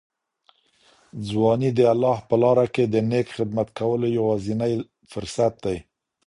[1.27, 4.73] ځواني د الله په لاره کي د نېک خدمت کولو یوازینی
[5.11, 5.77] فرصت دی.